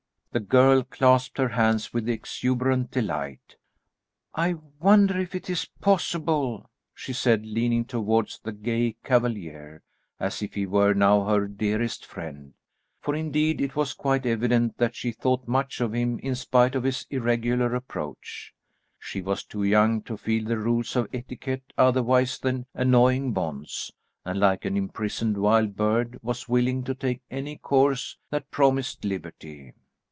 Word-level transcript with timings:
The 0.33 0.39
girl 0.39 0.83
clasped 0.83 1.37
her 1.39 1.49
hands 1.49 1.91
with 1.93 2.07
exuberant 2.07 2.89
delight. 2.89 3.57
"I 4.33 4.53
wonder 4.79 5.19
if 5.19 5.35
it 5.35 5.49
is 5.49 5.65
possible," 5.81 6.69
she 6.95 7.11
said, 7.11 7.45
leaning 7.45 7.83
towards 7.83 8.39
the 8.39 8.53
gay 8.53 8.95
cavalier, 9.03 9.81
as 10.21 10.41
if 10.41 10.53
he 10.53 10.65
were 10.65 10.93
now 10.93 11.25
her 11.25 11.49
dearest 11.49 12.05
friend 12.05 12.53
for 13.01 13.13
indeed 13.13 13.59
it 13.59 13.75
was 13.75 13.91
quite 13.91 14.25
evident 14.25 14.77
that 14.77 14.95
she 14.95 15.11
thought 15.11 15.49
much 15.49 15.81
of 15.81 15.91
him 15.93 16.17
in 16.19 16.35
spite 16.35 16.75
of 16.75 16.85
his 16.85 17.05
irregular 17.09 17.75
approach. 17.75 18.53
She 18.97 19.21
was 19.21 19.43
too 19.43 19.63
young 19.63 20.01
to 20.03 20.15
feel 20.15 20.45
the 20.45 20.57
rules 20.57 20.95
of 20.95 21.09
etiquette 21.11 21.73
otherwise 21.77 22.39
than 22.39 22.67
annoying 22.73 23.33
bonds, 23.33 23.91
and 24.23 24.39
like 24.39 24.63
an 24.63 24.77
imprisoned 24.77 25.35
wild 25.37 25.75
bird, 25.75 26.19
was 26.23 26.47
willing 26.47 26.85
to 26.85 26.95
take 26.95 27.19
any 27.29 27.57
course 27.57 28.15
that 28.29 28.49
promised 28.49 29.03
liberty. 29.03 29.73